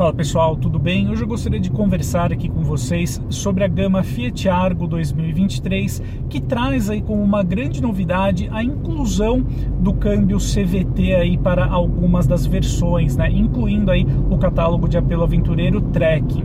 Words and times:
Fala 0.00 0.14
pessoal, 0.14 0.56
tudo 0.56 0.78
bem? 0.78 1.10
Hoje 1.10 1.22
eu 1.22 1.28
gostaria 1.28 1.60
de 1.60 1.70
conversar 1.70 2.32
aqui 2.32 2.48
com 2.48 2.62
vocês 2.62 3.20
sobre 3.28 3.64
a 3.64 3.68
gama 3.68 4.02
Fiat 4.02 4.48
Argo 4.48 4.86
2023, 4.86 6.02
que 6.26 6.40
traz 6.40 6.88
aí 6.88 7.02
como 7.02 7.22
uma 7.22 7.42
grande 7.42 7.82
novidade 7.82 8.48
a 8.50 8.64
inclusão 8.64 9.44
do 9.78 9.92
câmbio 9.92 10.38
CVT 10.38 11.14
aí 11.16 11.36
para 11.36 11.66
algumas 11.66 12.26
das 12.26 12.46
versões, 12.46 13.14
né? 13.14 13.30
incluindo 13.30 13.90
aí 13.90 14.06
o 14.30 14.38
catálogo 14.38 14.88
de 14.88 14.96
apelo 14.96 15.22
aventureiro 15.22 15.82
Trekking. 15.82 16.44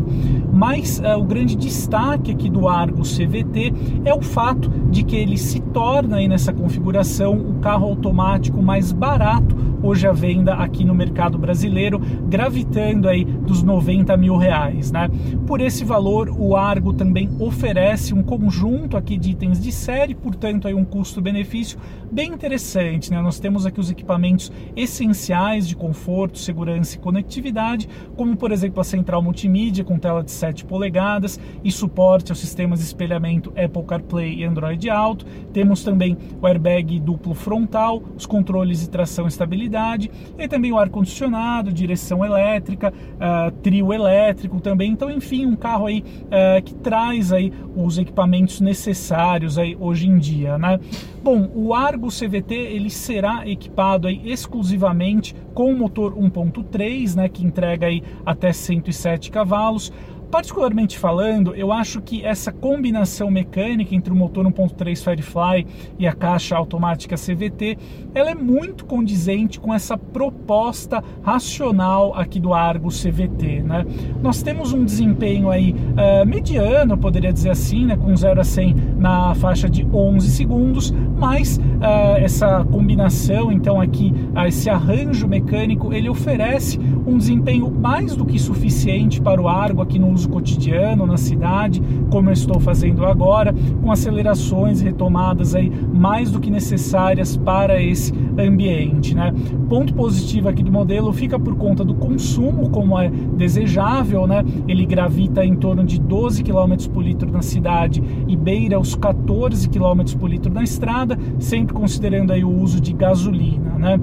Mas 0.51 0.99
uh, 0.99 1.17
o 1.17 1.23
grande 1.23 1.55
destaque 1.55 2.31
aqui 2.31 2.49
do 2.49 2.67
Argo 2.67 3.03
CVT 3.03 3.73
é 4.03 4.13
o 4.13 4.21
fato 4.21 4.69
de 4.91 5.01
que 5.01 5.15
ele 5.15 5.37
se 5.37 5.61
torna 5.61 6.17
aí 6.17 6.27
nessa 6.27 6.51
configuração 6.51 7.37
o 7.37 7.53
carro 7.61 7.87
automático 7.87 8.61
mais 8.61 8.91
barato 8.91 9.55
hoje 9.85 10.07
à 10.07 10.11
venda 10.11 10.55
aqui 10.55 10.83
no 10.83 10.95
mercado 10.95 11.37
brasileiro, 11.37 12.01
gravitando 12.27 13.07
aí 13.07 13.23
dos 13.45 13.63
90 13.63 14.15
mil 14.17 14.37
reais. 14.37 14.91
Né? 14.91 15.09
Por 15.45 15.61
esse 15.61 15.83
valor, 15.83 16.29
o 16.29 16.55
Argo 16.55 16.93
também 16.93 17.29
oferece 17.39 18.13
um 18.13 18.23
conjunto 18.23 18.97
aqui 18.97 19.17
de 19.17 19.31
itens 19.31 19.61
de 19.61 19.71
série, 19.71 20.15
portanto 20.15 20.67
aí 20.67 20.73
um 20.73 20.83
custo-benefício 20.83 21.79
bem 22.11 22.31
interessante. 22.31 23.11
Né? 23.11 23.21
Nós 23.21 23.39
temos 23.39 23.65
aqui 23.65 23.79
os 23.79 23.89
equipamentos 23.89 24.51
essenciais 24.75 25.67
de 25.67 25.75
conforto, 25.75 26.37
segurança 26.37 26.95
e 26.95 26.99
conectividade, 26.99 27.87
como 28.15 28.35
por 28.35 28.51
exemplo 28.51 28.81
a 28.81 28.83
central 28.83 29.21
multimídia 29.21 29.83
com 29.83 29.97
tela 29.97 30.23
de 30.23 30.31
7 30.31 30.65
polegadas 30.65 31.39
e 31.63 31.71
suporte 31.71 32.31
aos 32.31 32.39
sistemas 32.39 32.79
de 32.79 32.85
espelhamento 32.85 33.51
Apple 33.51 33.83
CarPlay 33.83 34.35
e 34.35 34.43
Android 34.43 34.89
Auto. 34.89 35.25
Temos 35.53 35.83
também 35.83 36.17
o 36.41 36.47
airbag 36.47 36.99
duplo 36.99 37.33
frontal, 37.33 38.01
os 38.17 38.25
controles 38.25 38.79
de 38.79 38.89
tração 38.89 39.25
e 39.25 39.27
estabilidade 39.27 40.09
e 40.37 40.47
também 40.47 40.71
o 40.71 40.77
ar-condicionado, 40.77 41.71
direção 41.71 42.25
elétrica, 42.25 42.91
uh, 42.91 43.34
trio 43.61 43.93
elétrico 43.93 44.59
também. 44.59 44.91
Então, 44.91 45.09
enfim, 45.09 45.45
um 45.45 45.55
carro 45.55 45.87
aí 45.87 46.03
uh, 46.25 46.61
que 46.63 46.73
traz 46.75 47.31
aí 47.31 47.51
os 47.75 47.97
equipamentos 47.97 48.61
necessários 48.61 49.57
aí 49.57 49.75
hoje 49.79 50.07
em 50.07 50.17
dia, 50.17 50.57
né? 50.57 50.79
Bom, 51.23 51.49
o 51.55 51.73
Argo 51.73 52.09
CVT 52.09 52.53
ele 52.53 52.89
será 52.89 53.47
equipado 53.49 54.07
aí 54.07 54.21
exclusivamente 54.25 55.35
com 55.55 55.71
o 55.71 55.75
motor 55.75 56.13
1.3, 56.13 57.15
né, 57.15 57.29
que 57.29 57.43
entrega 57.43 57.87
aí 57.87 58.03
até 58.25 58.53
107 58.53 59.31
cavalos. 59.31 59.91
Particularmente 60.29 60.97
falando, 60.97 61.55
eu 61.55 61.71
acho 61.71 62.01
que 62.01 62.25
essa 62.25 62.51
combinação 62.51 63.29
mecânica 63.29 63.95
entre 63.95 64.11
o 64.11 64.15
motor 64.15 64.45
1.3 64.45 65.03
Firefly 65.03 65.67
e 65.97 66.07
a 66.07 66.13
caixa 66.13 66.55
automática 66.55 67.15
CVT, 67.15 67.77
ela 68.13 68.31
é 68.31 68.35
muito 68.35 68.85
condizente 68.85 69.59
com 69.59 69.73
essa 69.73 69.97
proposta 69.97 71.03
racional 71.21 72.13
aqui 72.15 72.39
do 72.39 72.53
Argo 72.53 72.89
CVT, 72.89 73.63
né? 73.63 73.85
Nós 74.21 74.41
temos 74.41 74.73
um 74.73 74.83
desempenho 74.83 75.49
aí 75.49 75.73
uh, 75.73 76.25
mediano, 76.25 76.97
poderia 76.97 77.31
dizer 77.31 77.51
assim, 77.51 77.85
né, 77.85 77.95
com 77.95 78.15
0 78.15 78.41
a 78.41 78.43
100 78.43 78.75
na 78.97 79.35
faixa 79.35 79.69
de 79.69 79.85
11 79.85 80.29
segundos, 80.29 80.93
mas 81.17 81.57
uh, 81.57 82.17
essa 82.17 82.63
combinação, 82.65 83.51
então 83.51 83.79
aqui, 83.79 84.13
uh, 84.35 84.47
esse 84.47 84.69
arranjo 84.69 85.27
mecânico, 85.27 85.93
ele 85.93 86.09
oferece 86.09 86.79
um 87.05 87.17
desempenho 87.17 87.69
mais 87.69 88.15
do 88.15 88.25
que 88.25 88.39
suficiente 88.39 89.21
para 89.21 89.41
o 89.41 89.47
Argo 89.47 89.81
aqui 89.81 89.99
no 89.99 90.14
uso 90.15 90.29
cotidiano, 90.29 91.05
na 91.05 91.17
cidade, 91.17 91.81
como 92.09 92.29
eu 92.29 92.33
estou 92.33 92.59
fazendo 92.59 93.05
agora, 93.05 93.53
com 93.83 93.91
acelerações 93.91 94.81
e 94.81 94.85
retomadas 94.85 95.53
aí 95.53 95.71
mais 95.93 96.31
do 96.31 96.39
que 96.39 96.49
necessárias 96.49 97.37
para 97.37 97.81
esse 97.81 98.13
ambiente. 98.37 99.13
Né? 99.13 99.33
Ponto 99.69 99.93
positivo 99.93 100.49
aqui 100.49 100.63
do 100.63 100.71
modelo 100.71 101.11
fica 101.13 101.37
por 101.37 101.55
conta 101.55 101.83
do 101.83 101.93
consumo, 101.93 102.69
como 102.69 102.97
é 102.97 103.09
desejável, 103.09 104.25
né? 104.25 104.43
ele 104.67 104.85
gravita 104.85 105.45
em 105.45 105.55
torno 105.55 105.83
de 105.83 105.99
12 105.99 106.43
km 106.43 106.75
por 106.93 107.03
litro 107.03 107.31
na 107.31 107.41
cidade 107.41 108.01
e 108.27 108.35
beira 108.35 108.79
os 108.79 108.95
14 108.95 109.69
km 109.69 110.17
por 110.17 110.29
litro 110.29 110.51
na 110.51 110.63
estrada, 110.63 111.17
sempre 111.37 111.73
considerando 111.73 112.31
aí 112.31 112.43
o 112.43 112.49
uso 112.49 112.79
de 112.79 112.93
gasolina. 112.93 113.71
Né? 113.77 113.99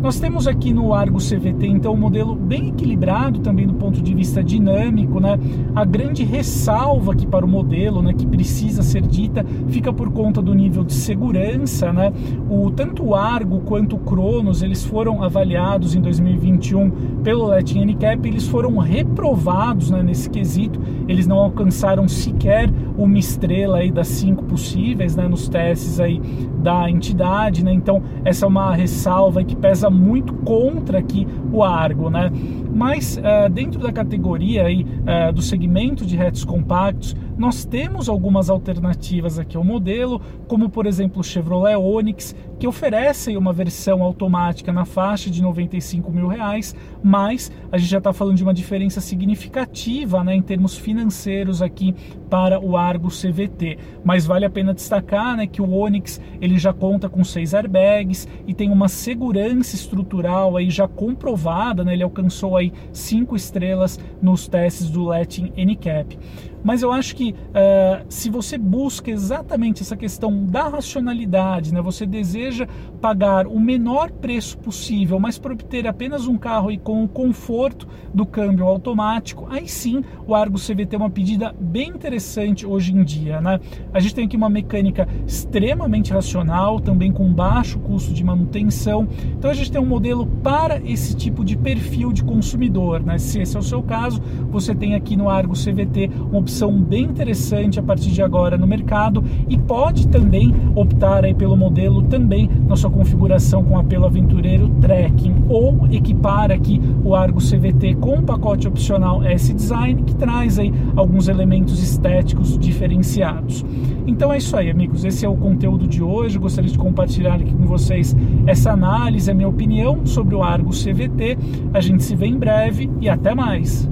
Nós 0.00 0.20
temos 0.20 0.46
aqui 0.46 0.72
no 0.74 0.92
Argo 0.92 1.18
CVT 1.18 1.66
então 1.66 1.94
um 1.94 1.96
modelo 1.96 2.34
bem 2.34 2.68
equilibrado 2.68 3.40
também 3.40 3.66
do 3.66 3.74
ponto 3.74 4.00
de 4.00 4.14
vista 4.14 4.44
dinâmico, 4.44 5.18
né? 5.18 5.38
A 5.74 5.84
grande 5.84 6.22
ressalva 6.22 7.12
aqui 7.12 7.26
para 7.26 7.44
o 7.44 7.48
modelo, 7.48 8.02
né, 8.02 8.12
que 8.12 8.26
precisa 8.26 8.82
ser 8.82 9.02
dita, 9.02 9.44
fica 9.68 9.92
por 9.92 10.12
conta 10.12 10.42
do 10.42 10.54
nível 10.54 10.84
de 10.84 10.92
segurança, 10.92 11.92
né? 11.92 12.12
O 12.48 12.70
tanto 12.70 13.04
o 13.04 13.14
Argo 13.14 13.60
quanto 13.60 13.96
o 13.96 13.98
Cronos, 13.98 14.62
eles 14.62 14.84
foram 14.84 15.22
avaliados 15.22 15.94
em 15.94 16.00
2021 16.00 16.90
pelo 17.22 17.46
Latin 17.46 17.84
NCAP, 17.86 18.28
eles 18.28 18.46
foram 18.46 18.76
reprovados, 18.76 19.90
né, 19.90 20.02
nesse 20.02 20.28
quesito. 20.28 20.78
Eles 21.08 21.26
não 21.26 21.38
alcançaram 21.38 22.06
sequer 22.06 22.70
uma 22.96 23.18
estrela 23.18 23.78
aí 23.78 23.90
das 23.90 24.08
cinco 24.08 24.44
possíveis, 24.44 25.16
né, 25.16 25.26
nos 25.26 25.48
testes 25.48 25.98
aí 25.98 26.20
da 26.62 26.90
entidade, 26.90 27.64
né? 27.64 27.72
Então, 27.72 28.02
essa 28.24 28.44
é 28.44 28.48
uma 28.48 28.74
ressalva 28.74 29.42
que 29.42 29.56
pesa 29.56 29.85
muito 29.90 30.32
contra 30.34 30.98
aqui 30.98 31.26
o 31.52 31.62
Argo, 31.62 32.10
né? 32.10 32.30
Mas 32.74 33.16
uh, 33.16 33.50
dentro 33.50 33.80
da 33.80 33.92
categoria 33.92 34.64
aí, 34.64 34.82
uh, 34.84 35.32
do 35.32 35.42
segmento 35.42 36.04
de 36.04 36.20
hatches 36.20 36.44
compactos, 36.44 37.16
nós 37.36 37.64
temos 37.64 38.08
algumas 38.08 38.48
alternativas 38.48 39.38
aqui 39.38 39.56
ao 39.56 39.64
modelo, 39.64 40.20
como 40.48 40.70
por 40.70 40.86
exemplo 40.86 41.20
o 41.20 41.24
Chevrolet 41.24 41.76
Onix, 41.76 42.34
que 42.58 42.66
oferece 42.66 43.36
uma 43.36 43.52
versão 43.52 44.02
automática 44.02 44.72
na 44.72 44.86
faixa 44.86 45.30
de 45.30 45.42
95 45.42 46.10
mil 46.10 46.26
reais, 46.26 46.74
mas 47.02 47.52
a 47.70 47.76
gente 47.76 47.90
já 47.90 47.98
está 47.98 48.12
falando 48.12 48.36
de 48.36 48.42
uma 48.42 48.54
diferença 48.54 49.00
significativa 49.00 50.24
né, 50.24 50.34
em 50.34 50.40
termos 50.40 50.78
financeiros 50.78 51.60
aqui 51.60 51.94
para 52.30 52.58
o 52.58 52.76
Argo 52.76 53.08
CVT. 53.08 53.78
Mas 54.02 54.24
vale 54.24 54.46
a 54.46 54.50
pena 54.50 54.72
destacar 54.72 55.36
né, 55.36 55.46
que 55.46 55.60
o 55.60 55.70
Onix 55.70 56.20
ele 56.40 56.58
já 56.58 56.72
conta 56.72 57.08
com 57.08 57.22
seis 57.22 57.52
airbags 57.52 58.26
e 58.46 58.54
tem 58.54 58.70
uma 58.70 58.88
segurança 58.88 59.76
estrutural 59.76 60.56
aí 60.56 60.70
já 60.70 60.88
comprovada, 60.88 61.84
né, 61.84 61.92
ele 61.92 62.02
alcançou 62.02 62.56
aí 62.56 62.72
cinco 62.92 63.36
estrelas 63.36 64.00
nos 64.22 64.48
testes 64.48 64.88
do 64.88 65.04
Latin 65.04 65.52
NCAP. 65.56 66.18
Mas 66.66 66.82
eu 66.82 66.90
acho 66.90 67.14
que 67.14 67.30
uh, 67.30 68.04
se 68.08 68.28
você 68.28 68.58
busca 68.58 69.08
exatamente 69.08 69.84
essa 69.84 69.96
questão 69.96 70.44
da 70.44 70.66
racionalidade, 70.66 71.72
né, 71.72 71.80
você 71.80 72.04
deseja 72.04 72.66
pagar 73.00 73.46
o 73.46 73.60
menor 73.60 74.10
preço 74.10 74.58
possível, 74.58 75.20
mas 75.20 75.38
para 75.38 75.52
obter 75.52 75.86
apenas 75.86 76.26
um 76.26 76.36
carro 76.36 76.72
e 76.72 76.76
com 76.76 77.04
o 77.04 77.08
conforto 77.08 77.86
do 78.12 78.26
câmbio 78.26 78.66
automático, 78.66 79.46
aí 79.48 79.68
sim 79.68 80.02
o 80.26 80.34
Argo 80.34 80.58
CVT 80.58 80.96
é 80.96 80.98
uma 80.98 81.08
pedida 81.08 81.54
bem 81.56 81.90
interessante 81.90 82.66
hoje 82.66 82.92
em 82.92 83.04
dia. 83.04 83.40
Né? 83.40 83.60
A 83.94 84.00
gente 84.00 84.16
tem 84.16 84.24
aqui 84.26 84.36
uma 84.36 84.50
mecânica 84.50 85.06
extremamente 85.24 86.12
racional, 86.12 86.80
também 86.80 87.12
com 87.12 87.32
baixo 87.32 87.78
custo 87.78 88.12
de 88.12 88.24
manutenção. 88.24 89.06
Então 89.38 89.52
a 89.52 89.54
gente 89.54 89.70
tem 89.70 89.80
um 89.80 89.86
modelo 89.86 90.26
para 90.42 90.80
esse 90.84 91.14
tipo 91.14 91.44
de 91.44 91.56
perfil 91.56 92.12
de 92.12 92.24
consumidor. 92.24 93.04
Né? 93.04 93.18
Se 93.18 93.38
esse 93.38 93.56
é 93.56 93.60
o 93.60 93.62
seu 93.62 93.84
caso, 93.84 94.20
você 94.50 94.74
tem 94.74 94.96
aqui 94.96 95.16
no 95.16 95.30
Argo 95.30 95.54
CVT 95.54 96.10
uma 96.28 96.40
opção 96.40 96.55
opção 96.56 96.72
bem 96.72 97.04
interessante 97.04 97.78
a 97.78 97.82
partir 97.82 98.10
de 98.10 98.22
agora 98.22 98.56
no 98.56 98.66
mercado 98.66 99.22
e 99.46 99.58
pode 99.58 100.08
também 100.08 100.54
optar 100.74 101.22
aí 101.22 101.34
pelo 101.34 101.54
modelo 101.54 102.02
também 102.04 102.48
na 102.66 102.74
sua 102.74 102.90
configuração 102.90 103.62
com 103.62 103.76
apelo 103.78 104.06
aventureiro 104.06 104.70
trekking 104.80 105.34
ou 105.50 105.86
equipar 105.90 106.50
aqui 106.50 106.80
o 107.04 107.14
Argo 107.14 107.40
CVT 107.40 107.96
com 107.96 108.14
um 108.16 108.22
pacote 108.22 108.66
opcional 108.66 109.22
S-Design 109.22 110.02
que 110.04 110.14
traz 110.14 110.58
aí 110.58 110.72
alguns 110.96 111.28
elementos 111.28 111.82
estéticos 111.82 112.56
diferenciados. 112.58 113.62
Então 114.06 114.32
é 114.32 114.38
isso 114.38 114.56
aí, 114.56 114.70
amigos. 114.70 115.04
Esse 115.04 115.26
é 115.26 115.28
o 115.28 115.36
conteúdo 115.36 115.86
de 115.86 116.02
hoje. 116.02 116.38
Gostaria 116.38 116.70
de 116.70 116.78
compartilhar 116.78 117.34
aqui 117.34 117.52
com 117.52 117.66
vocês 117.66 118.16
essa 118.46 118.70
análise, 118.70 119.30
a 119.30 119.34
minha 119.34 119.48
opinião 119.48 120.06
sobre 120.06 120.34
o 120.34 120.42
Argo 120.42 120.70
CVT. 120.70 121.36
A 121.74 121.80
gente 121.80 122.02
se 122.02 122.16
vê 122.16 122.26
em 122.26 122.38
breve 122.38 122.88
e 122.98 123.10
até 123.10 123.34
mais. 123.34 123.86